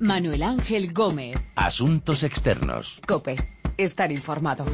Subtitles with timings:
[0.00, 1.36] Manuel Ángel Gómez.
[1.56, 3.00] Asuntos externos.
[3.06, 3.36] Cope.
[3.76, 4.64] Estar informado.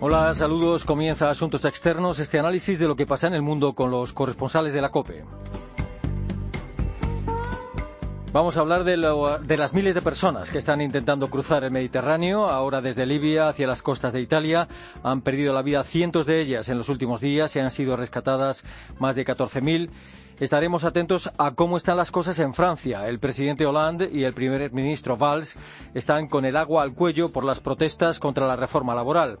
[0.00, 0.84] Hola, saludos.
[0.84, 4.74] Comienza Asuntos Externos, este análisis de lo que pasa en el mundo con los corresponsales
[4.74, 5.24] de la COPE.
[8.32, 11.70] Vamos a hablar de, lo- de las miles de personas que están intentando cruzar el
[11.70, 14.68] Mediterráneo, ahora desde Libia hacia las costas de Italia.
[15.02, 18.64] Han perdido la vida cientos de ellas en los últimos días y han sido rescatadas
[18.98, 19.88] más de 14.000.
[20.40, 23.08] Estaremos atentos a cómo están las cosas en Francia.
[23.08, 25.56] El presidente Hollande y el primer ministro Valls
[25.94, 29.38] están con el agua al cuello por las protestas contra la reforma laboral.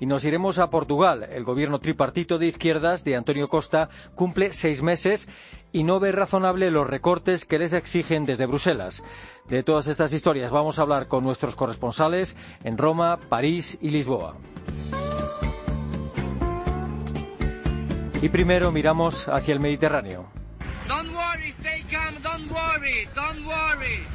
[0.00, 1.28] Y nos iremos a Portugal.
[1.30, 5.28] El gobierno tripartito de izquierdas de Antonio Costa cumple seis meses
[5.72, 9.02] y no ve razonable los recortes que les exigen desde Bruselas.
[9.50, 14.36] De todas estas historias vamos a hablar con nuestros corresponsales en Roma, París y Lisboa.
[18.22, 20.28] Y primero miramos hacia el Mediterráneo.
[20.86, 24.06] Don't worry, stay calm, don't worry, don't worry.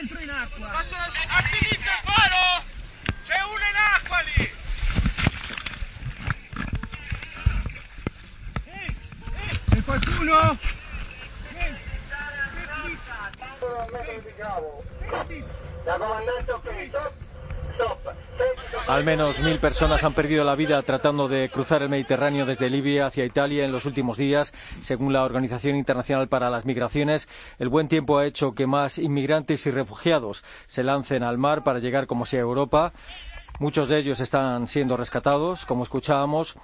[0.00, 0.70] Metri in acqua.
[0.70, 2.62] A sinistra il faro!
[3.26, 4.50] C'è uno in acqua lì!
[9.68, 10.58] C'è qualcuno?
[18.88, 23.06] Al menos mil personas han perdido la vida tratando de cruzar el Mediterráneo desde Libia
[23.06, 24.52] hacia Italia en los últimos días.
[24.80, 27.28] Según la Organización Internacional para las Migraciones,
[27.58, 31.78] el buen tiempo ha hecho que más inmigrantes y refugiados se lancen al mar para
[31.78, 32.92] llegar como sea a Europa.
[33.58, 36.56] Muchos de ellos están siendo rescatados, como escuchábamos.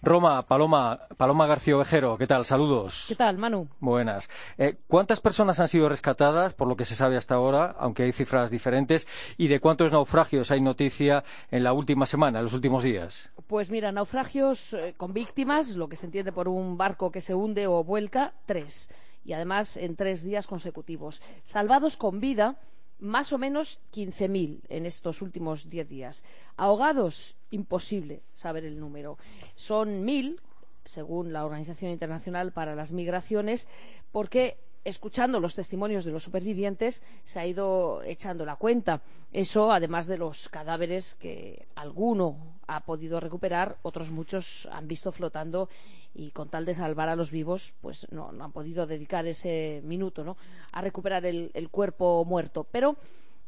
[0.00, 2.44] Roma, Paloma, Paloma García Ovejero, ¿qué tal?
[2.44, 3.06] Saludos.
[3.08, 3.68] ¿Qué tal, Manu?
[3.80, 4.30] Buenas.
[4.56, 8.12] Eh, ¿Cuántas personas han sido rescatadas, por lo que se sabe hasta ahora, aunque hay
[8.12, 9.08] cifras diferentes?
[9.36, 13.28] ¿Y de cuántos naufragios hay noticia en la última semana, en los últimos días?
[13.48, 17.34] Pues mira, naufragios eh, con víctimas, lo que se entiende por un barco que se
[17.34, 18.88] hunde o vuelca, tres.
[19.24, 21.20] Y además en tres días consecutivos.
[21.42, 22.56] Salvados con vida,
[22.98, 26.24] más o menos 15.000 en estos últimos diez días.
[26.56, 29.18] Ahogados, imposible saber el número.
[29.54, 30.40] Son mil,
[30.84, 33.68] según la Organización Internacional para las Migraciones,
[34.10, 39.02] porque escuchando los testimonios de los supervivientes se ha ido echando la cuenta.
[39.32, 45.68] Eso, además de los cadáveres que alguno ha podido recuperar, otros muchos han visto flotando
[46.14, 50.24] y con tal de salvar a los vivos, pues no, han podido dedicar ese minuto
[50.24, 50.36] ¿no?
[50.72, 52.64] a recuperar el, el cuerpo muerto.
[52.64, 52.96] Pero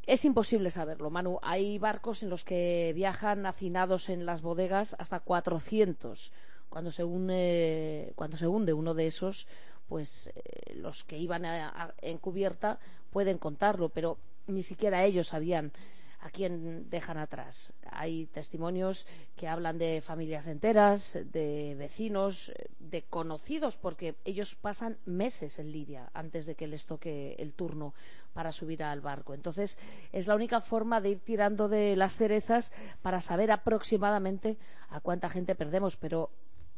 [0.06, 1.38] es imposible saberlo, Manu.
[1.42, 6.32] Hay barcos en los que viajan hacinados en las bodegas hasta 400.
[6.68, 9.46] Cuando se, une, cuando se hunde uno de esos,
[9.90, 12.78] pues eh, los que iban a- en cubierta
[13.10, 15.72] pueden contarlo, pero ni siquiera ellos sabían
[16.20, 17.72] a quién dejan atrás.
[17.90, 19.06] Hay testimonios
[19.36, 26.10] que hablan de familias enteras, de vecinos, de conocidos, porque ellos pasan meses en Libia
[26.14, 27.94] antes de que les toque el turno
[28.34, 29.34] para subir al barco.
[29.34, 29.78] Entonces,
[30.12, 32.72] es la única forma de ir tirando de las cerezas
[33.02, 34.56] para saber aproximadamente
[34.90, 36.30] a cuánta gente perdemos, pero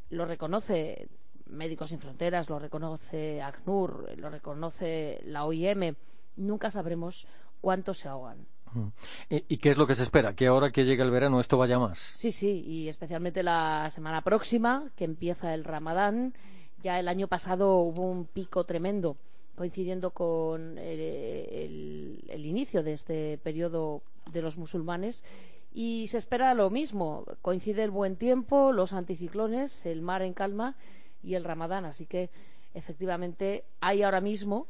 [0.09, 1.09] lo reconoce
[1.53, 5.95] Médicos Sin Fronteras, lo reconoce ACNUR, lo reconoce la OIM.
[6.37, 7.27] Nunca sabremos
[7.61, 8.47] cuántos se ahogan.
[9.29, 10.35] ¿Y, y qué es lo que se espera?
[10.35, 11.99] ¿Que ahora que llega el verano esto vaya más?
[12.15, 16.35] Sí, sí, y especialmente la semana próxima, que empieza el Ramadán.
[16.83, 19.17] Ya el año pasado hubo un pico tremendo,
[19.57, 24.03] coincidiendo con eh, el, el inicio de este periodo
[24.33, 25.25] de los musulmanes.
[25.75, 27.25] Y se espera lo mismo.
[27.41, 30.77] Coincide el buen tiempo, los anticiclones, el mar en calma
[31.23, 31.85] y el Ramadán.
[31.85, 32.31] Así que,
[32.75, 34.67] efectivamente, hay ahora mismo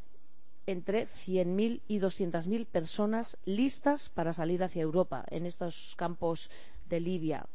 [0.67, 6.51] entre 100.000 y 200.000 personas listas para salir hacia Europa en estos campos
[6.89, 7.47] de Libia.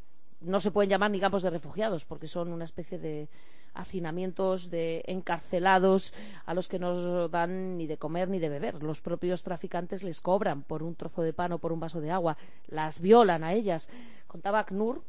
[0.42, 3.30] No se pueden llamar ni campos de refugiados porque son una especie de
[3.74, 6.14] hacinamientos de encarcelados
[6.46, 8.84] a los que no dan ni de comer ni de beber.
[8.84, 12.12] Los propios traficantes les cobran por un trozo de pan o por un vaso de
[12.12, 12.38] agua.
[12.68, 13.90] Las violan a ellas.
[14.28, 15.04] Contaba ACNUR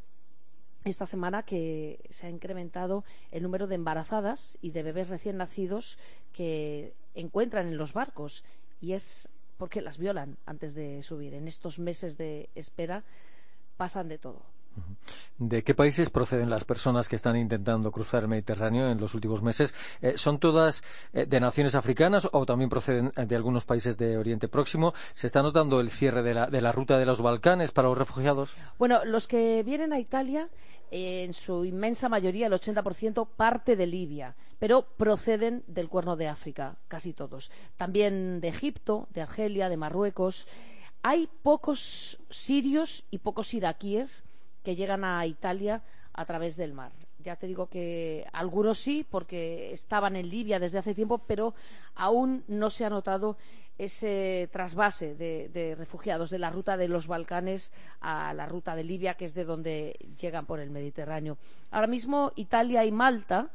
[0.84, 5.98] esta semana que se ha incrementado el número de embarazadas y de bebés recién nacidos
[6.32, 8.44] que encuentran en los barcos
[8.80, 11.34] y es porque las violan antes de subir.
[11.34, 13.04] En estos meses de espera
[13.76, 14.42] pasan de todo.
[15.38, 19.40] ¿De qué países proceden las personas que están intentando cruzar el Mediterráneo en los últimos
[19.40, 19.72] meses?
[20.02, 20.82] Eh, ¿Son todas
[21.12, 24.94] eh, de naciones africanas o también proceden de algunos países de Oriente Próximo?
[25.14, 27.96] ¿Se está notando el cierre de la, de la ruta de los Balcanes para los
[27.96, 28.56] refugiados?
[28.78, 30.48] Bueno, los que vienen a Italia,
[30.90, 36.28] eh, en su inmensa mayoría, el 80%, parte de Libia, pero proceden del Cuerno de
[36.28, 37.52] África, casi todos.
[37.76, 40.48] También de Egipto, de Argelia, de Marruecos.
[41.02, 44.24] Hay pocos sirios y pocos iraquíes
[44.68, 45.80] que llegan a Italia
[46.12, 46.92] a través del mar.
[47.20, 51.54] Ya te digo que algunos sí, porque estaban en Libia desde hace tiempo, pero
[51.94, 53.38] aún no se ha notado
[53.78, 57.72] ese trasvase de, refugiados de la ruta de los Balcanes
[58.02, 61.38] a la ruta de Libia, que es de donde llegan por el Mediterráneo.
[61.70, 63.48] Ahora mismo Italia y Malta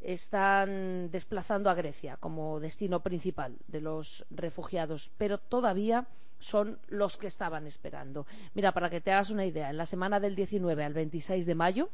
[0.00, 6.06] están desplazando a Grecia como destino principal de los refugiados, pero todavía
[6.38, 8.26] son los que estaban esperando.
[8.54, 11.54] Mira, para que te hagas una idea, en la semana del 19 al 26 de
[11.54, 11.88] mayo,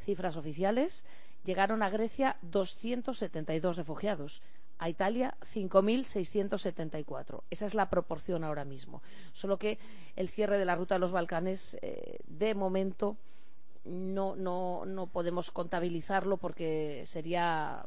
[0.00, 1.04] cifras oficiales,
[1.44, 4.42] llegaron a Grecia 272 refugiados,
[4.78, 7.42] a Italia 5.674.
[7.50, 9.02] Esa es la proporción ahora mismo.
[9.32, 9.78] Solo que
[10.16, 13.16] el cierre de la ruta de los Balcanes, eh, de momento,
[13.84, 17.86] no, no, no podemos contabilizarlo porque sería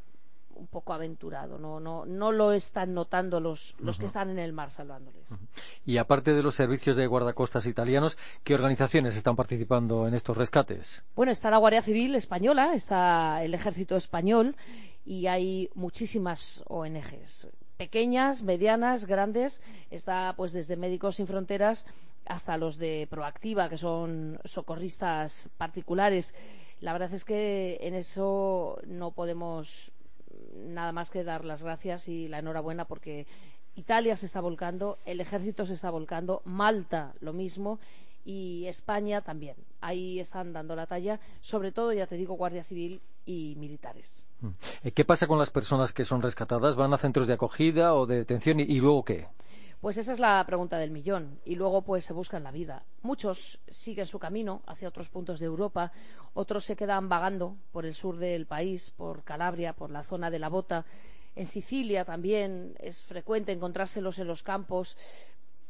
[0.57, 1.57] un poco aventurado.
[1.57, 3.99] No, no, no lo están notando los, los uh -huh.
[4.01, 5.31] que están en el mar salvándoles.
[5.31, 5.47] Uh -huh.
[5.85, 11.03] Y aparte de los servicios de guardacostas italianos, ¿qué organizaciones están participando en estos rescates?
[11.15, 14.55] Bueno, está la Guardia Civil española, está el Ejército español
[15.05, 19.61] y hay muchísimas ONGs pequeñas, medianas, grandes.
[19.91, 21.85] Está pues desde Médicos Sin Fronteras
[22.25, 26.35] hasta los de Proactiva, que son socorristas particulares.
[26.81, 29.91] La verdad es que en eso no podemos
[30.65, 33.27] nada más que dar las gracias y la enhorabuena porque
[33.75, 37.79] Italia se está volcando, el ejército se está volcando, Malta lo mismo
[38.25, 39.55] y España también.
[39.79, 44.25] Ahí están dando la talla, sobre todo, ya te digo, Guardia Civil y militares.
[44.41, 44.89] Mm.
[44.93, 46.75] ¿Qué pasa con las personas que son rescatadas?
[46.75, 49.27] ¿Van a centros de acogida o de detención y, y luego qué?
[49.81, 51.39] Pues esa es la pregunta del millón.
[51.45, 52.83] Y luego, pues, se buscan la vida.
[53.03, 55.91] Muchos siguen su camino hacia otros puntos de Europa,
[56.33, 60.39] otros se quedan vagando por el sur del país, por Calabria, por la zona de
[60.39, 60.85] la Bota.
[61.35, 64.97] En Sicilia también es frecuente encontrárselos en los campos,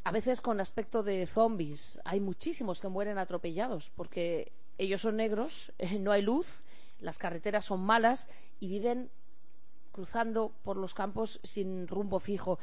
[0.04, 2.00] a veces con aspecto de zombies.
[2.04, 5.70] Hay muchísimos que mueren atropellados porque ellos son negros,
[6.00, 6.64] no hay luz,
[7.00, 9.10] las carreteras son malas y viven
[9.92, 12.58] cruzando por los campos sin rumbo fijo.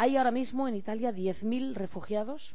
[0.00, 2.54] Hay ahora mismo en Italia 10.000 refugiados,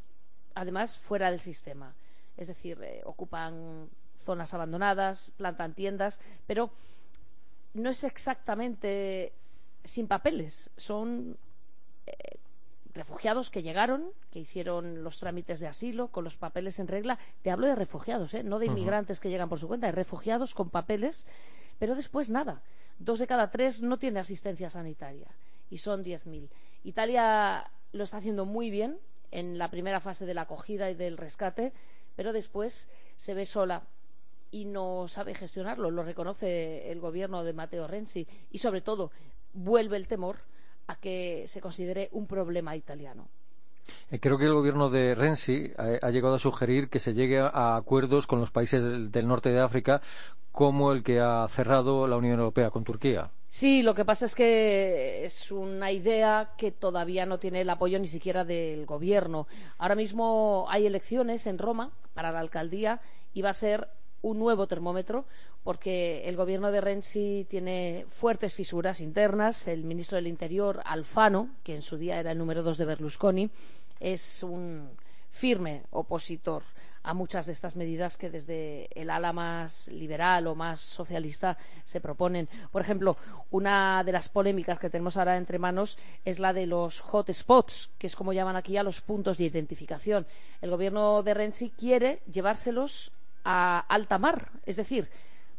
[0.55, 1.93] además fuera del sistema.
[2.37, 3.89] Es decir, eh, ocupan
[4.23, 6.71] zonas abandonadas, plantan tiendas, pero
[7.73, 9.33] no es exactamente
[9.83, 10.69] sin papeles.
[10.77, 11.35] Son
[12.07, 12.13] eh,
[12.93, 17.19] refugiados que llegaron, que hicieron los trámites de asilo con los papeles en regla.
[17.41, 18.43] Te hablo de refugiados, ¿eh?
[18.43, 19.23] no de inmigrantes uh -huh.
[19.23, 21.27] que llegan por su cuenta, de refugiados con papeles,
[21.77, 22.61] pero después nada.
[22.99, 25.27] Dos de cada tres no tiene asistencia sanitaria
[25.69, 26.47] y son 10.000.
[26.83, 28.97] Italia lo está haciendo muy bien
[29.31, 31.73] en la primera fase de la acogida y del rescate,
[32.15, 33.83] pero después se ve sola
[34.51, 35.89] y no sabe gestionarlo.
[35.89, 39.11] Lo reconoce el gobierno de Matteo Renzi y, sobre todo,
[39.53, 40.37] vuelve el temor
[40.87, 43.27] a que se considere un problema italiano.
[44.11, 47.39] Eh, creo que el gobierno de Renzi ha, ha, llegado a sugerir que se llegue
[47.39, 50.01] a acuerdos con los países del, norte de África,
[50.51, 53.31] como el que ha cerrado la Unión Europea con Turquía.
[53.53, 57.99] Sí, lo que pasa es que es una idea que todavía no tiene el apoyo
[57.99, 59.45] ni siquiera del gobierno.
[59.77, 62.99] Ahora mismo hay elecciones en Roma para la alcaldía
[63.31, 63.89] y va a ser
[64.23, 65.25] un nuevo termómetro
[65.63, 69.67] porque el gobierno de Renzi tiene fuertes fisuras internas.
[69.67, 73.51] El ministro del Interior, Alfano, que en su día era el número dos de Berlusconi,
[73.99, 74.89] es un
[75.29, 76.63] firme opositor
[77.03, 81.99] a muchas de estas medidas que desde el ala más liberal o más socialista se
[81.99, 82.47] proponen.
[82.71, 83.17] Por ejemplo,
[83.51, 87.91] una de las polémicas que tenemos ahora entre manos es la de los hot spots,
[87.97, 90.25] que es como llaman aquí a los puntos de identificación.
[90.61, 93.11] El gobierno de Renzi quiere llevárselos
[93.43, 95.09] a alta mar, es decir,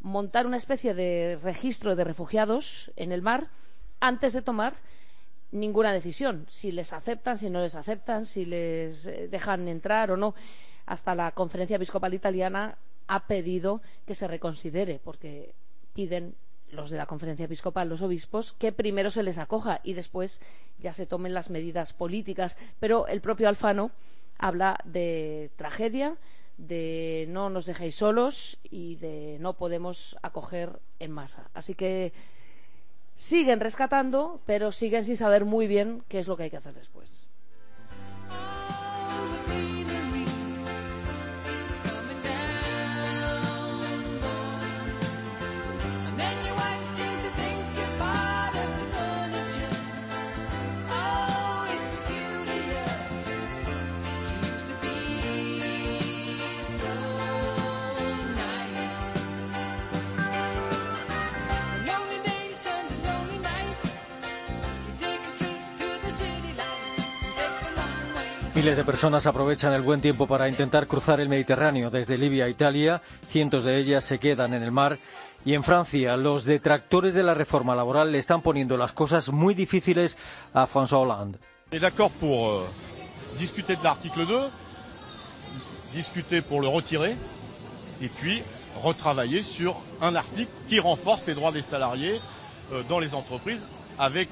[0.01, 3.49] montar una especie de registro de refugiados en el mar
[4.01, 4.75] antes de tomar
[5.51, 10.35] ninguna decisión, si les aceptan, si no les aceptan, si les dejan entrar o no.
[10.87, 12.77] Hasta la conferencia episcopal italiana
[13.07, 15.55] ha pedido que se reconsidere, porque
[15.95, 16.35] piden
[16.71, 20.41] los de la conferencia episcopal, los obispos, que primero se les acoja y después
[20.79, 22.59] ya se tomen las medidas políticas.
[22.81, 23.91] Pero el propio Alfano
[24.39, 26.17] habla de tragedia,
[26.57, 31.51] de no nos dejéis solos y de no podemos acoger en masa.
[31.55, 32.13] Así que
[33.15, 36.75] siguen rescatando, pero siguen sin saber muy bien qué es lo que hay que hacer
[36.75, 37.29] después.
[68.65, 72.49] Miles de personas aprovechan el buen tiempo para intentar cruzar el Mediterráneo desde Libia a
[72.49, 73.03] Italia.
[73.21, 74.99] Cientos de ellas se quedan en el mar.
[75.45, 79.53] Y en Francia, los detractores de la reforma laboral le están poniendo las cosas muy
[79.53, 80.17] difíciles
[80.55, 81.39] a François Hollande.
[81.73, 82.67] d'accord pour euh,
[83.37, 84.49] discuter de l'article 2,
[85.93, 87.17] discuter pour le retirer,
[88.01, 88.43] et puis
[88.83, 92.19] retravailler sur un article qui renforce les droits des salariés
[92.73, 93.69] euh, dans les entreprises,
[93.99, 94.31] avec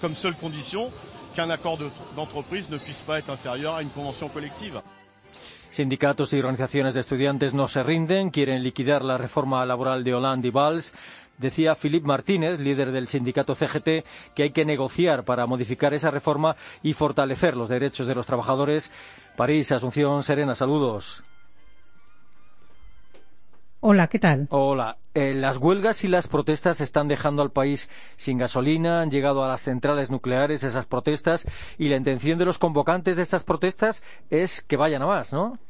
[0.00, 0.90] comme seule condition
[1.36, 4.80] qu'un accord de- d'entreprise ne puisse pas être inférieur à une convention collective.
[5.70, 10.48] Sindicatos y organizaciones de estudiantes no se rinden, quieren liquidar la reforma laboral de Hollande
[10.48, 10.94] y Valls.
[11.38, 16.56] Decía Philippe Martínez, líder del sindicato CGT, que hay que negociar para modificar esa reforma
[16.82, 18.90] y fortalecer los derechos de los trabajadores.
[19.36, 21.22] París, Asunción Serena, saludos.
[23.88, 24.48] Hola, ¿qué tal?
[24.50, 24.96] Hola.
[25.14, 29.48] Eh, las huelgas y las protestas están dejando al país sin gasolina, han llegado a
[29.48, 31.46] las centrales nucleares esas protestas
[31.78, 35.60] y la intención de los convocantes de esas protestas es que vayan a más, ¿no?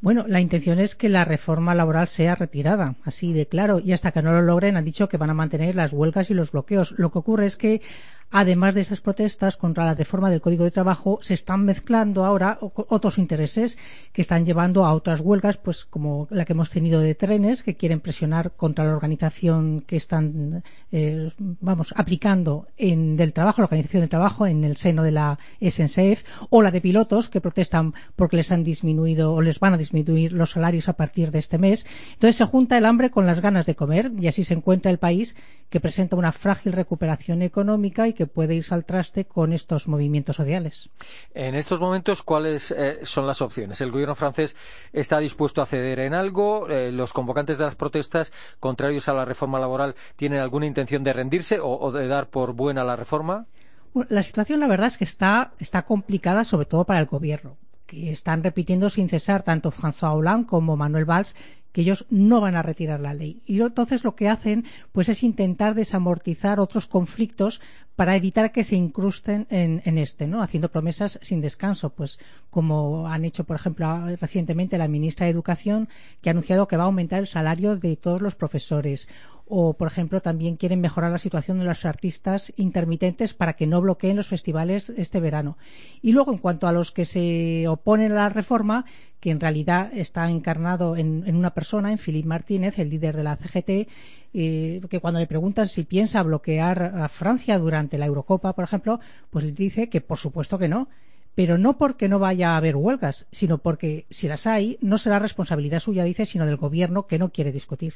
[0.00, 4.10] Bueno, la intención es que la reforma laboral sea retirada, así de claro, y hasta
[4.10, 6.94] que no lo logren han dicho que van a mantener las huelgas y los bloqueos.
[6.98, 7.82] Lo que ocurre es que,
[8.30, 12.58] además de esas protestas contra la reforma del Código de Trabajo, se están mezclando ahora
[12.60, 13.78] otros intereses
[14.12, 17.76] que están llevando a otras huelgas, pues como la que hemos tenido de trenes, que
[17.76, 24.02] quieren presionar contra la organización que están, eh, vamos, aplicando en, del trabajo, la organización
[24.02, 28.36] del trabajo en el seno de la SNCF, o la de pilotos que protestan porque
[28.36, 31.86] les han disminuido o les van a disminuir los salarios a partir de este mes.
[32.12, 34.98] Entonces se junta el hambre con las ganas de comer y así se encuentra el
[34.98, 35.36] país
[35.68, 40.36] que presenta una frágil recuperación económica y que puede irse al traste con estos movimientos
[40.36, 40.90] sociales.
[41.32, 43.80] En estos momentos, ¿cuáles eh, son las opciones?
[43.80, 44.56] ¿El gobierno francés
[44.92, 46.68] está dispuesto a ceder en algo?
[46.68, 51.14] Eh, ¿Los convocantes de las protestas, contrarios a la reforma laboral, tienen alguna intención de
[51.14, 53.46] rendirse o, o de dar por buena la reforma?
[53.94, 57.56] Bueno, la situación, la verdad, es que está, está complicada, sobre todo para el gobierno,
[57.86, 61.36] que están repitiendo sin cesar tanto François Hollande como Manuel Valls
[61.72, 63.42] que ellos no van a retirar la ley.
[63.46, 67.60] Y entonces lo que hacen pues es intentar desamortizar otros conflictos
[67.96, 70.42] para evitar que se incrusten en, en este, ¿no?
[70.42, 75.88] Haciendo promesas sin descanso, pues como han hecho, por ejemplo, recientemente la ministra de Educación,
[76.22, 79.06] que ha anunciado que va a aumentar el salario de todos los profesores
[79.52, 83.80] o, por ejemplo, también quieren mejorar la situación de los artistas intermitentes para que no
[83.80, 85.58] bloqueen los festivales este verano.
[86.00, 88.84] Y luego, en cuanto a los que se oponen a la reforma,
[89.20, 93.36] que en realidad está encarnado en, una persona, en Philippe Martínez, el líder de la
[93.36, 93.88] CGT,
[94.32, 99.00] eh, que cuando le preguntan si piensa bloquear a Francia durante la Eurocopa, por ejemplo,
[99.30, 100.88] pues dice que por supuesto que no
[101.34, 105.18] pero no porque no vaya a haber huelgas, sino porque si las hay, no será
[105.18, 107.94] responsabilidad suya, dice, sino del gobierno que no quiere discutir.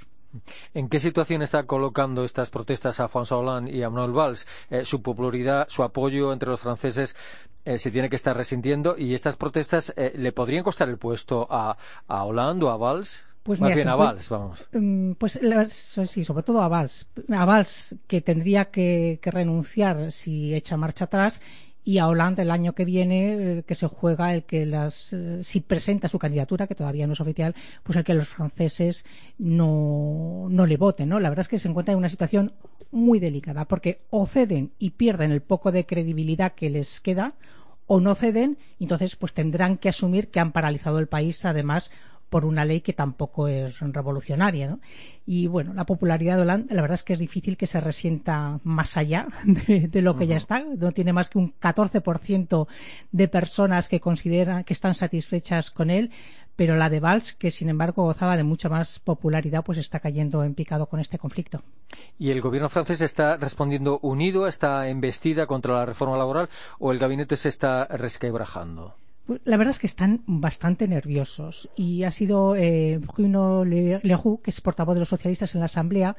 [0.73, 4.47] ¿En qué situación está colocando estas protestas a François Hollande y a Manuel Valls?
[4.71, 7.15] Eh, su popularidad, su apoyo entre los franceses
[7.65, 11.47] eh, se tiene que estar resintiendo y estas protestas eh, le podrían costar el puesto
[11.51, 11.77] a,
[12.09, 13.25] a Hollande o a Valls.
[13.43, 14.67] Pues Más mira, bien a Valls, vamos.
[14.73, 15.39] Mm, Pues
[16.07, 17.09] sí, sobre todo a Valls.
[17.31, 21.43] A Valls, que tendría que, que renunciar si echa marcha atrás,
[21.85, 25.45] y a Hollande el año que viene, eh, que se juega el que las, eh,
[25.45, 29.05] si presenta su candidatura, que todavía no es oficial, pues el que los franceses
[29.39, 31.21] no, no le voten, ¿no?
[31.21, 32.53] La verdad es que se encuentra en una situación
[32.91, 37.35] muy delicada, porque o ceden y pierden el poco de credibilidad que les queda,
[37.87, 41.91] o no ceden, entonces pues tendrán que asumir que han paralizado el país, además
[42.29, 44.69] por una ley que tampoco es revolucionaria.
[44.69, 44.81] ¿no?
[45.27, 48.61] Y bueno, la popularidad de Hollande, la verdad es que es difícil que se resienta
[48.65, 50.65] más allá de, de lo que ya está.
[50.77, 52.67] No tiene más que un 14%
[53.13, 56.11] de personas que consideran que están satisfechas con él,
[56.57, 60.45] pero la de Valls, que sin embargo gozaba de mucha más popularidad, pues está cayendo
[60.45, 61.63] en picado con este conflicto.
[62.19, 66.93] ¿Y el gobierno francés está respondiendo unido a esta embestida contra la reforma laboral o
[66.93, 68.95] el gabinete se está resquebrajando?
[69.27, 74.41] Pues La verdad es que están bastante nerviosos y ha sido eh, Bruno Le- Leroux,
[74.43, 76.17] que es portavoz de los socialistas en la Asamblea,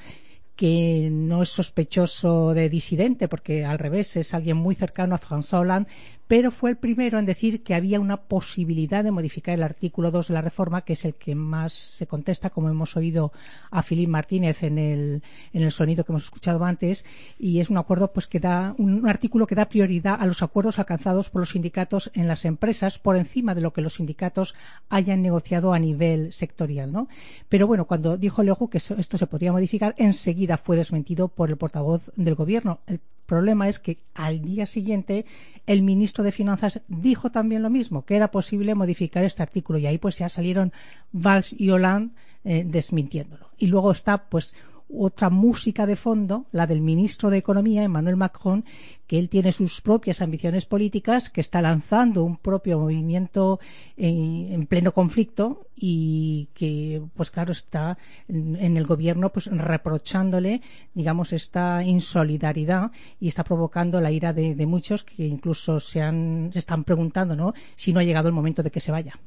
[0.55, 5.61] que no es sospechoso de disidente, porque al revés es alguien muy cercano a François
[5.61, 5.89] Hollande,
[6.27, 10.29] pero fue el primero en decir que había una posibilidad de modificar el artículo 2
[10.29, 13.31] de la reforma, que es el que más se contesta, como hemos oído
[13.69, 17.05] a Philippe Martínez en el, en el sonido que hemos escuchado antes,
[17.37, 20.79] y es un acuerdo pues que da un, artículo que da prioridad a los acuerdos
[20.79, 24.55] alcanzados por los sindicatos en las empresas por encima de lo que los sindicatos
[24.89, 27.07] hayan negociado a nivel sectorial, ¿no?
[27.49, 31.57] Pero bueno, cuando dijo Leoju que esto se podía modificar, enseguida fue desmentido por el
[31.57, 32.79] portavoz del gobierno.
[33.25, 35.25] Problema es que al día siguiente
[35.67, 39.87] el ministro de Finanzas dijo también lo mismo, que era posible modificar este artículo y
[39.87, 40.71] ahí pues ya salieron
[41.11, 42.13] Valls y Hollande
[42.43, 43.49] eh, desmintiéndolo.
[43.57, 44.55] Y luego está pues
[44.89, 48.65] otra música de fondo, la del ministro de Economía, Emmanuel Macron,
[49.07, 53.59] que él tiene sus propias ambiciones políticas, que está lanzando un propio movimiento
[53.97, 60.61] en, en pleno conflicto y que, pues claro, está en, en, el gobierno pues reprochándole,
[60.93, 66.49] digamos, esta insolidaridad y está provocando la ira de, de muchos que incluso se, han,
[66.53, 69.19] se están preguntando, ¿no?, si no ha llegado el momento de que se vaya.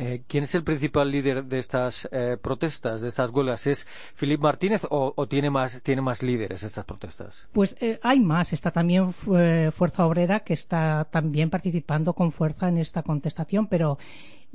[0.00, 3.66] Eh, ¿Quién es el principal líder de estas eh, protestas, de estas huelgas?
[3.66, 7.46] ¿Es Filip Martínez o, o, tiene, más, tiene más líderes estas protestas?
[7.52, 8.54] Pues eh, hay más.
[8.54, 13.98] Está también eh, Fuerza Obrera que está también participando con fuerza en esta contestación, pero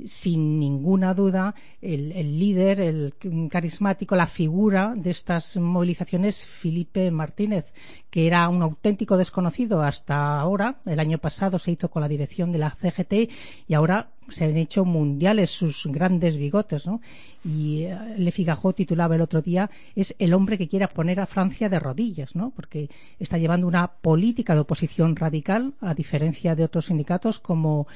[0.04, 3.14] sin ninguna duda el, el, líder, el
[3.50, 7.72] carismático, la figura de estas movilizaciones, Felipe Martínez,
[8.10, 10.76] que era un auténtico desconocido hasta ahora.
[10.86, 13.30] El año pasado se hizo con la dirección de la CGT
[13.68, 17.00] y ahora se han hecho mundiales sus grandes bigotes, ¿no?
[17.44, 21.26] Y eh, Le Figaro titulaba el otro día es el hombre que quiere poner a
[21.26, 22.50] Francia de rodillas, ¿no?
[22.50, 22.88] Porque
[23.18, 27.86] está llevando una política de oposición radical, a diferencia de otros sindicatos como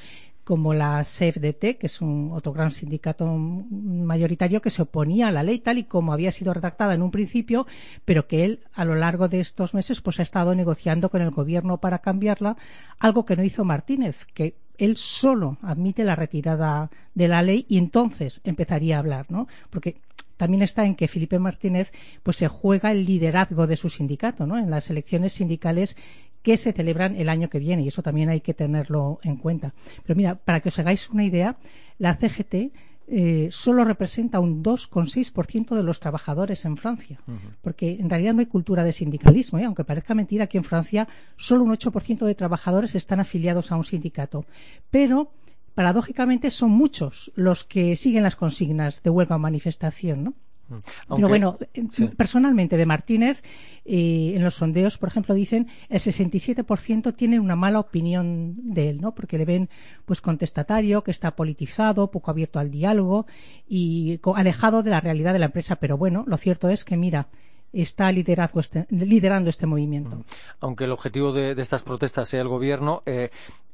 [0.43, 5.43] como la CFDT, que es un otro gran sindicato mayoritario que se oponía a la
[5.43, 7.67] ley tal y como había sido redactada en un principio,
[8.05, 11.31] pero que él a lo largo de estos meses pues ha estado negociando con el
[11.31, 12.57] gobierno para cambiarla,
[12.99, 17.77] algo que no hizo Martínez, que él solo admite la retirada de la ley y
[17.77, 19.47] entonces empezaría a hablar, ¿no?
[19.69, 20.01] Porque
[20.37, 21.91] también está en que Felipe Martínez
[22.23, 24.57] pues se juega el liderazgo de su sindicato, ¿no?
[24.57, 25.95] En las elecciones sindicales
[26.41, 29.73] que se celebran el año que viene y eso también hay que tenerlo en cuenta.
[30.05, 31.57] Pero mira, para que os hagáis una idea,
[31.97, 32.71] la CGT
[33.07, 37.55] eh, solo representa un 2,6% de los trabajadores en Francia, uh -huh.
[37.61, 39.65] porque en realidad no hay cultura de sindicalismo, ¿eh?
[39.65, 43.83] aunque parezca mentira, aquí en Francia solo un 8% de trabajadores están afiliados a un
[43.83, 44.45] sindicato.
[44.91, 45.33] Pero,
[45.75, 50.33] paradójicamente, son muchos los que siguen las consignas de huelga o manifestación, ¿no?
[50.71, 51.57] Aunque, Pero bueno,
[51.91, 52.07] sí.
[52.15, 53.43] personalmente de Martínez,
[53.83, 59.01] eh, en los sondeos, por ejemplo, dicen el 67% tiene una mala opinión de él,
[59.01, 59.13] ¿no?
[59.15, 59.69] Porque le ven
[60.05, 63.25] pues contestatario, que está politizado, poco abierto al diálogo
[63.67, 65.77] y alejado de la realidad de la empresa.
[65.77, 67.27] Pero bueno, lo cierto es que, mira,
[67.73, 70.23] está este, liderando este movimiento.
[70.59, 73.29] Aunque el objetivo de, de estas protestas sea el gobierno, eh,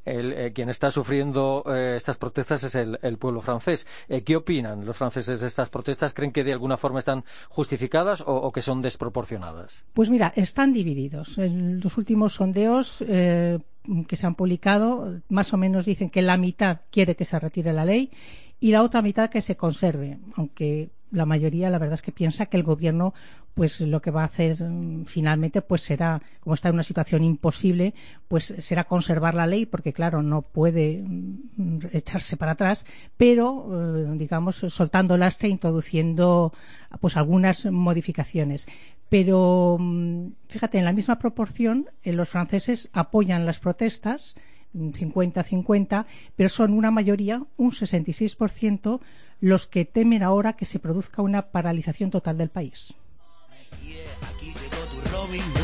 [0.05, 3.88] el, eh, quien está sufriendo eh, estas protestas es el, el pueblo francés.
[4.25, 6.13] ¿Qué opinan los franceses de estas protestas?
[6.13, 9.83] ¿Creen que de alguna forma están justificadas o, o que son desproporcionadas?
[9.93, 11.38] Pues mira, están divididos.
[11.38, 16.81] En los últimos sondeos que se han publicado, más o menos dicen que la mitad
[16.91, 18.12] quiere que se retire la ley
[18.60, 22.47] y la otra mitad que se conserve, aunque la mayoría la verdad es que piensa
[22.47, 23.13] que el gobierno
[23.53, 27.23] pues lo que va a hacer mm, finalmente pues será como está en una situación
[27.23, 27.93] imposible
[28.27, 34.17] pues será conservar la ley porque claro no puede mm, echarse para atrás pero eh,
[34.17, 36.53] digamos soltando lastre introduciendo
[36.99, 38.67] pues algunas modificaciones.
[39.09, 44.35] Pero mm, fíjate en la misma proporción eh, los franceses apoyan las protestas
[44.73, 48.99] 50-50, pero son una mayoría, un 66%,
[49.39, 52.93] los que temen ahora que se produzca una paralización total del país.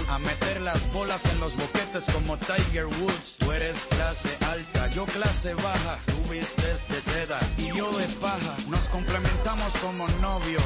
[0.10, 3.38] a meter las bolas en los boquetes como Tiger Woods.
[3.40, 5.98] Tú eres clase alta, yo clase baja.
[6.06, 8.56] Tú vistes de seda y yo de paja.
[8.70, 10.64] Nos complementamos como novios.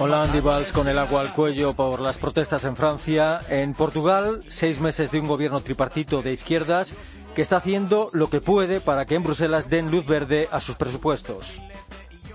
[0.00, 3.40] Hola Andy Valls con el agua al cuello por las protestas en Francia.
[3.50, 6.94] En Portugal, seis meses de un gobierno tripartito de izquierdas
[7.34, 10.76] que está haciendo lo que puede para que en Bruselas den luz verde a sus
[10.76, 11.60] presupuestos.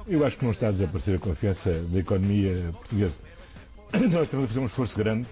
[0.07, 3.21] Eu acho que não está a desaparecer a confiança da economia portuguesa.
[4.11, 5.27] Nós estamos a fazer um esforço grande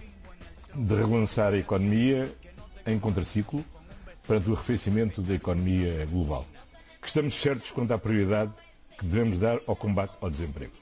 [0.76, 2.32] de relançar a economia
[2.86, 3.64] em contraciclo
[4.28, 6.46] perante o arrefecimento da economia global.
[7.02, 8.52] Que estamos certos quanto à prioridade
[8.98, 10.74] que devemos dar ao combate ao desemprego.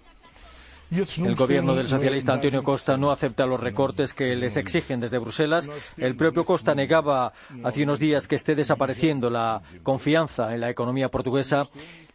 [0.89, 5.69] El gobierno del socialista Antonio Costa no acepta los recortes que les exigen desde Bruselas.
[5.97, 11.09] El propio Costa negaba hace unos días que esté desapareciendo la confianza en la economía
[11.09, 11.67] portuguesa.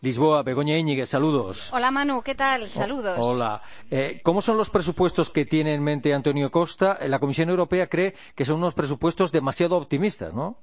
[0.02, 1.72] Lisboa, Begoña Íñiguez, saludos.
[1.72, 2.66] Hola Manu, ¿qué tal?
[2.66, 3.16] Saludos.
[3.20, 3.62] Hola.
[3.88, 6.98] Eh, ¿Cómo son los presupuestos que tiene en mente Antonio Costa?
[7.06, 10.58] La Comisión Europea cree que son unos presupuestos demasiado optimistas, ¿no?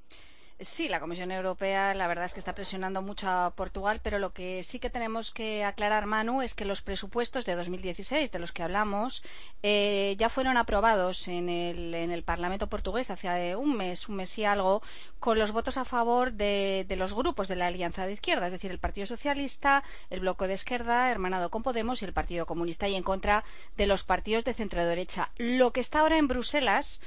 [0.62, 4.34] Sí, la Comisión Europea la verdad es que está presionando mucho a Portugal, pero lo
[4.34, 8.52] que sí que tenemos que aclarar, Manu, es que los presupuestos de 2016, de los
[8.52, 9.24] que hablamos,
[9.64, 14.38] eh, ya fueron aprobados en el, en el, Parlamento portugués hace un mes, un mes
[14.38, 14.84] y algo,
[15.22, 18.52] con los votos a favor de, de, los grupos de la Alianza de Izquierda, es
[18.52, 22.90] decir, el Partido Socialista, el Bloque de Izquierda, hermanado con Podemos y el Partido Comunista,
[22.90, 23.46] y en contra
[23.78, 25.32] de los partidos de centro-derecha.
[25.38, 27.00] Lo que está ahora en Bruselas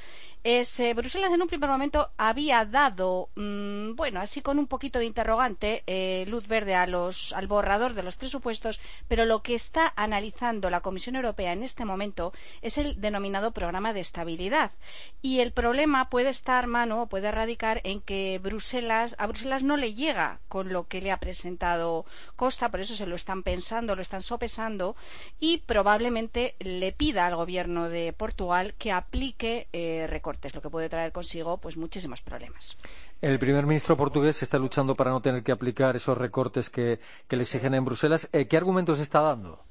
[0.94, 5.84] Bruselas en un primer momento había dado, mmm, bueno, así con un poquito de interrogante,
[5.86, 10.68] eh, luz verde a los, al borrador de los presupuestos, pero lo que está analizando
[10.68, 14.72] la Comisión Europea en este momento es el denominado programa de estabilidad.
[15.20, 19.94] Y el problema puede estar, mano, puede radicar en que Bruselas, a Bruselas no le
[19.94, 24.02] llega con lo que le ha presentado Costa, por eso se lo están pensando, lo
[24.02, 24.96] están sopesando
[25.38, 30.88] y probablemente le pida al gobierno de Portugal que aplique eh, recortes, lo que puede
[30.88, 32.76] traer consigo pues muchísimos problemas.
[33.20, 37.36] El primer ministro portugués está luchando para no tener que aplicar esos recortes que, que
[37.36, 38.28] le exigen en Bruselas.
[38.32, 39.64] Eh, ¿Qué argumentos está dando?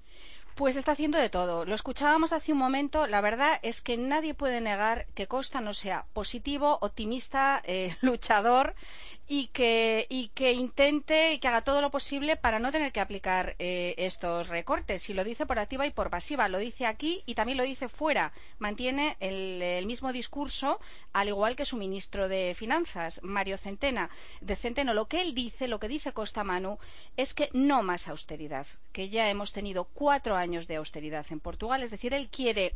[0.62, 1.65] Pues está haciendo de todo.
[1.65, 3.08] Lo escuchábamos hace un momento.
[3.08, 8.76] La verdad es que nadie puede negar que Costa no sea positivo, optimista, eh, luchador
[9.28, 13.00] y que, y que, intente y que haga todo lo posible para no tener que
[13.00, 15.10] aplicar eh, estos recortes.
[15.10, 16.47] Y lo dice por activa y por pasiva.
[16.47, 18.32] Lo dice aquí y también lo dice fuera.
[18.60, 20.80] Mantiene el, el mismo discurso,
[21.12, 24.12] al igual que su ministro de Finanzas, Mario Centena.
[24.41, 26.78] De Centeno, lo que él dice, lo que dice Costa Manu,
[27.17, 28.67] es que no más austeridad.
[28.91, 31.84] Que ya hemos tenido cuatro años de austeridad en Portugal.
[31.84, 32.74] Es decir, él quiere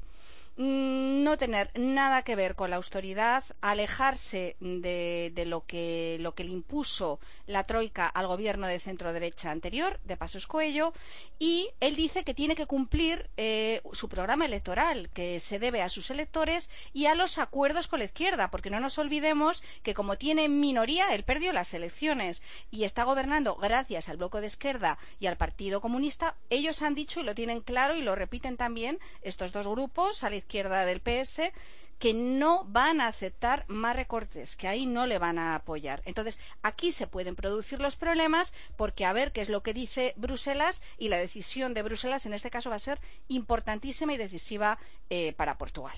[0.57, 6.51] no tener nada que ver con la austeridad, alejarse de, lo, que, lo, que, le
[6.51, 10.93] impuso la Troika al gobierno de centro derecha anterior, de Pasos Coelho,
[11.39, 15.89] y él dice que tiene que cumplir eh, su programa electoral, que se debe a
[15.89, 20.17] sus electores y a los acuerdos con la izquierda, porque no nos olvidemos que como
[20.17, 22.41] tiene minoría, él perdió las elecciones
[22.71, 27.19] y está gobernando gracias al bloque de izquierda y al Partido Comunista, ellos han dicho
[27.19, 31.01] y lo tienen claro y lo repiten también estos dos grupos, a la izquierda del
[31.01, 31.51] PS
[31.99, 36.01] que no van a aceptar más recortes, que ahí no le van a apoyar.
[36.05, 40.13] Entonces, aquí se pueden producir los problemas porque a ver qué es lo que dice
[40.17, 44.77] Bruselas y la decisión de Bruselas en este caso va a ser importantísima y decisiva
[45.09, 45.95] eh, para Portugal.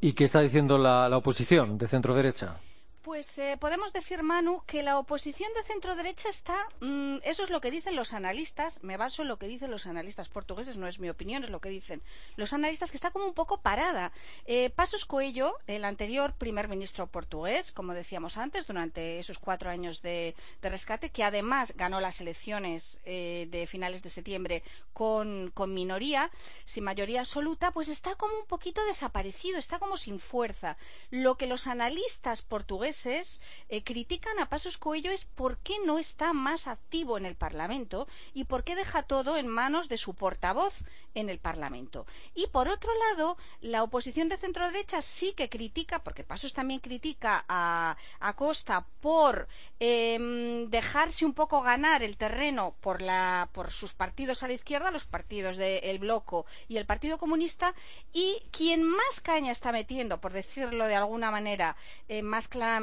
[0.00, 2.56] ¿Y qué está diciendo la, la oposición de centro derecha?
[3.02, 6.66] Pues eh, podemos decir, Manu, que la oposición de centro derecha está.
[6.80, 8.82] Mmm, eso es lo que dicen los analistas.
[8.82, 11.60] Me baso en lo que dicen los analistas portugueses, no es mi opinión, es lo
[11.60, 12.02] que dicen
[12.36, 14.12] los analistas, que está como un poco parada.
[14.46, 20.02] Eh, Pasos Coelho, el anterior primer ministro portugués, como decíamos antes, durante esos cuatro años
[20.02, 25.72] de, de rescate, que además ganó las elecciones eh, de finales de septiembre con, con
[25.72, 26.30] minoría,
[26.66, 30.76] sin mayoría absoluta, pues está como un poquito desaparecido, está como sin fuerza.
[31.10, 32.87] Lo que los analistas portugueses
[33.68, 38.08] eh, critican a Pasos Coelho es por qué no está más activo en el Parlamento
[38.32, 40.74] y por qué deja todo en manos de su portavoz
[41.14, 42.06] en el Parlamento.
[42.34, 46.80] Y por otro lado, la oposición de centro derecha sí que critica, porque Pasos también
[46.80, 49.48] critica a, a Costa por
[49.80, 54.90] eh, dejarse un poco ganar el terreno por, la, por, sus partidos a la izquierda,
[54.90, 57.74] los partidos del de Bloco y el Partido Comunista,
[58.12, 61.76] y quien más caña está metiendo, por decirlo de alguna manera
[62.08, 62.77] eh, más claramente,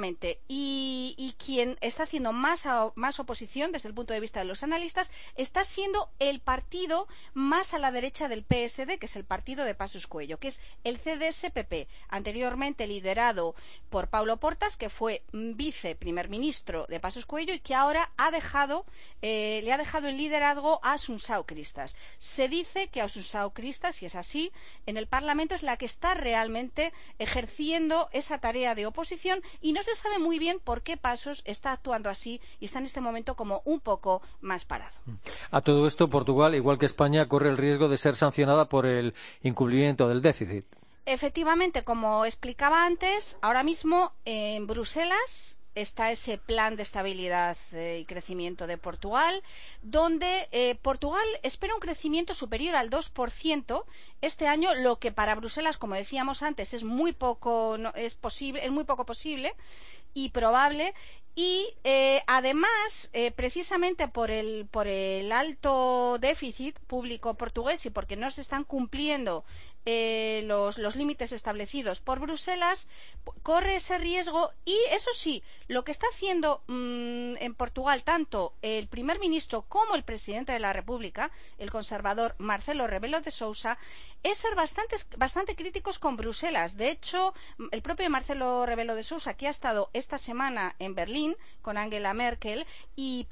[0.48, 2.64] y, quien está haciendo más,
[2.96, 7.74] más oposición desde el punto de vista de los analistas está siendo el partido más
[7.74, 11.00] a la derecha del PSD, que es el partido de Pasos Cuello, que es el
[11.00, 13.56] CDS-PP, anteriormente liderado
[13.90, 18.12] por Paulo Portas, que fue vice primer ministro de Pasos Cuello y que ahora
[19.22, 21.96] eh, le ha dejado el liderazgo a Asunsao Cristas.
[22.18, 24.52] Se dice que Asunsao Cristas, si es así,
[24.86, 29.84] en el Parlamento es la que está realmente ejerciendo esa tarea de oposición y no
[29.86, 33.36] se sabe muy bien por qué Pasos está actuando así y está en este momento
[33.36, 34.96] como un poco más parado.
[35.52, 39.14] A todo esto, Portugal, igual que España, corre el riesgo de ser sancionada por el
[39.44, 40.66] incumplimiento del déficit.
[41.06, 48.06] Efectivamente, como explicaba antes, ahora mismo en Bruselas está ese plan de estabilidad eh, y
[48.06, 49.44] crecimiento de Portugal,
[49.82, 53.84] donde eh, Portugal espera un crecimiento superior al 2%
[54.22, 58.66] este año, lo que para Bruselas, como decíamos antes, es muy poco, no, es posible,
[58.66, 59.54] es muy poco posible
[60.14, 60.94] y probable.
[61.38, 68.32] Y eh, además, precisamente por el, por el, alto déficit público portugués y porque no
[68.32, 69.44] se están cumpliendo
[69.86, 72.90] eh, los, los, límites establecidos por Bruselas,
[73.44, 78.88] corre ese riesgo y, eso sí, lo que está haciendo mmm, en Portugal tanto el
[78.88, 83.78] primer ministro como el presidente de la República, el conservador Marcelo Rebelo de Sousa,
[84.24, 86.78] es ser bastante, bastante críticos con Bruselas.
[86.78, 87.36] De hecho,
[87.72, 91.78] el propio Marcelo Rebelo de Sousa, que ha estado esta semana en Berlín, Berlín con
[91.78, 93.28] Angela Merkel y,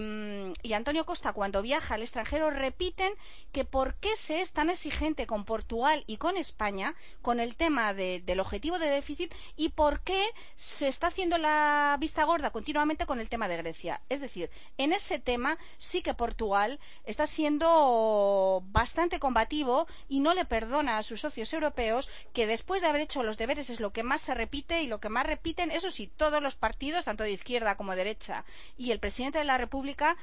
[0.00, 3.12] mm, y, Antonio Costa cuando viaja al extranjero repiten
[3.52, 7.94] que por qué se es tan exigente con Portugal y con España con el tema
[7.94, 10.24] del objetivo de déficit y por qué
[10.56, 14.00] se está haciendo la vista gorda continuamente con el tema de Grecia.
[14.08, 20.44] Es decir, en ese tema sí que Portugal está siendo bastante combativo y no le
[20.44, 24.02] perdona a sus socios europeos que después de haber hecho los deberes es lo que
[24.02, 27.32] más se repite y lo que más repiten, eso sí, todos los partidos, tanto de
[27.32, 28.44] izquierda como de derecha,
[28.76, 30.16] y el presidente de la República,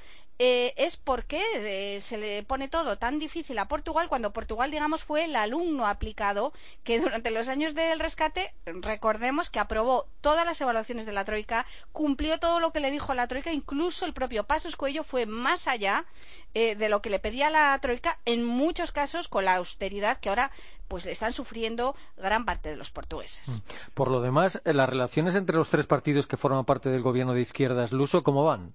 [0.44, 5.04] eh, es porque eh, se le pone todo tan difícil a Portugal cuando Portugal, digamos,
[5.04, 10.62] fue el alumno aplicado que durante los años del rescate, recordemos que aprobó todas las
[10.62, 14.46] evaluaciones de la Troika, cumplió todo lo que le dijo la Troika, incluso el propio
[14.46, 16.06] Pasos Cuello fue más allá
[16.54, 20.30] eh, de lo que le pedía la Troika, en muchos casos con la austeridad que
[20.30, 20.52] ahora
[20.88, 23.60] pues están sufriendo gran parte de los portugueses.
[23.60, 23.94] Mm.
[23.94, 27.42] Por lo demás, las relaciones entre los tres partidos que forman parte del gobierno de
[27.42, 28.74] izquierdas luso, ¿cómo van?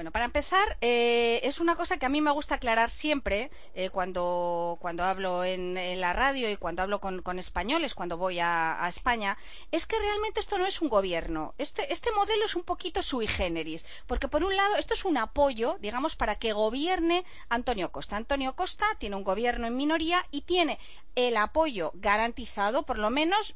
[0.00, 3.90] Bueno, para empezar, eh, es una cosa que a mí me gusta aclarar siempre eh,
[3.90, 9.36] cuando, cuando hablo en, la radio y cuando hablo con, españoles, cuando voy a, España,
[9.70, 11.52] es que realmente esto no es un gobierno.
[11.58, 15.18] Este, este modelo es un poquito sui generis, porque por un lado esto es un
[15.18, 18.16] apoyo, digamos, para que gobierne Antonio Costa.
[18.16, 20.78] Antonio Costa tiene un gobierno en minoría y tiene
[21.14, 23.54] el apoyo garantizado, por lo menos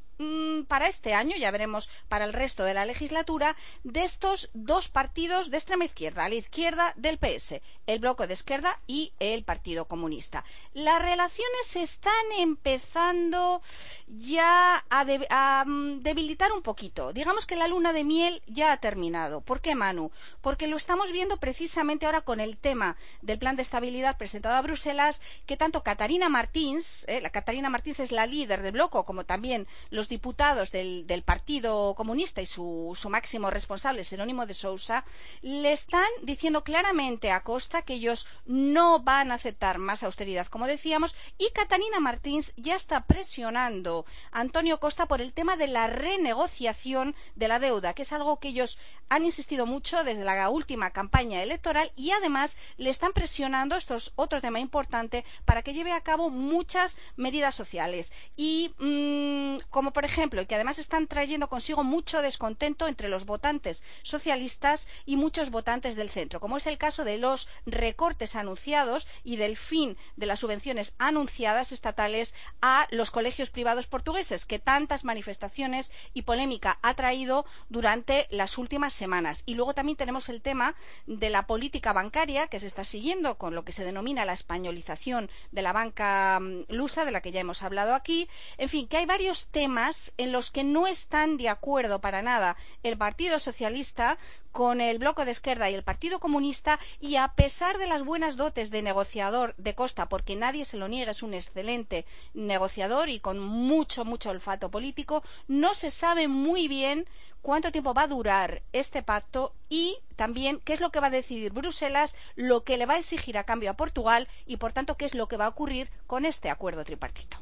[0.68, 5.50] para este año, ya veremos para el resto de la legislatura, de estos dos partidos
[5.50, 10.44] de extrema izquierda, la izquierda del PS, el Bloque de Izquierda y el Partido Comunista.
[10.72, 13.62] Las relaciones están empezando
[14.06, 17.12] ya a, mm, debilitar un poquito.
[17.12, 19.40] Digamos que la luna de miel ya ha terminado.
[19.40, 20.10] ¿Por qué, Manu?
[20.40, 24.62] Porque lo estamos viendo precisamente ahora con el tema del plan de estabilidad presentado a
[24.62, 29.24] Bruselas, que tanto Catarina Martins, eh, la Catarina Martins es la líder del bloque, como
[29.24, 35.02] también los los diputados del, Partido Comunista y su, máximo responsable, Jerónimo de Sousa,
[35.40, 40.66] le están diciendo claramente a Costa que ellos no van a aceptar más austeridad, como
[40.66, 45.86] decíamos, y Catalina Martins ya está presionando a Antonio Costa por el tema de la
[45.86, 50.90] renegociación de la deuda, que es algo que ellos han insistido mucho desde la última
[50.90, 55.92] campaña electoral y además le están presionando, esto es otro tema importante, para que lleve
[55.92, 58.12] a cabo muchas medidas sociales.
[58.36, 63.24] Y mm, como por ejemplo, y que además están trayendo consigo mucho descontento entre los
[63.24, 69.08] votantes socialistas y muchos votantes del centro, como es el caso de los recortes anunciados
[69.22, 75.04] y del fin de las subvenciones anunciadas estatales a los colegios privados portugueses, que tantas
[75.04, 79.44] manifestaciones y polémica ha traído durante las últimas semanas.
[79.46, 80.74] Y luego también tenemos el tema
[81.06, 85.30] de la política bancaria que se está siguiendo con lo que se denomina la españolización
[85.52, 88.28] de la banca mm, lusa, de la que ya hemos hablado aquí.
[88.58, 89.83] En fin, que hay varios temas
[90.16, 94.16] en los que no están de acuerdo para nada el Partido Socialista
[94.50, 98.36] con el Bloque de Izquierda y el Partido Comunista y a pesar de las buenas
[98.36, 103.20] dotes de negociador de Costa, porque nadie se lo niega, es un excelente negociador y
[103.20, 107.06] con mucho, mucho olfato político, no se sabe muy bien
[107.42, 111.10] cuánto tiempo va a durar este pacto y también qué es lo que va a
[111.10, 114.96] decidir Bruselas, lo que le va a exigir a cambio a Portugal y, por tanto,
[114.96, 117.36] qué es lo que va a ocurrir con este acuerdo tripartito.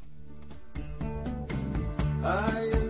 [2.25, 2.82] I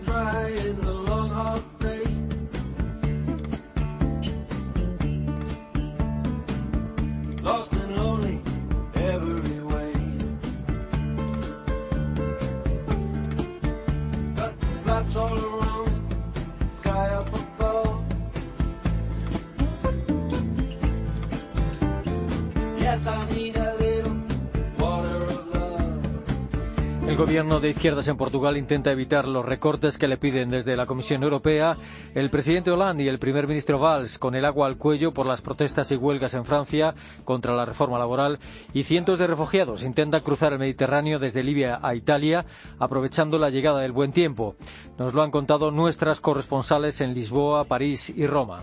[27.32, 31.22] gobierno de izquierdas en Portugal intenta evitar los recortes que le piden desde la Comisión
[31.22, 31.78] Europea.
[32.14, 35.40] El presidente Hollande y el primer ministro Valls con el agua al cuello por las
[35.40, 38.38] protestas y huelgas en Francia contra la reforma laboral
[38.74, 42.44] y cientos de refugiados intentan cruzar el Mediterráneo desde Libia a Italia
[42.78, 44.54] aprovechando la llegada del buen tiempo.
[44.98, 48.62] Nos lo han contado nuestras corresponsales en Lisboa, París y Roma.